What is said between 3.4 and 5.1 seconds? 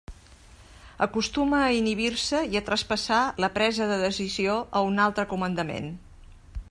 la presa de decisió a un